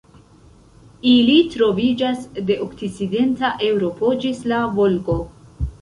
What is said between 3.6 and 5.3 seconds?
Eŭropo ĝis la Volgo.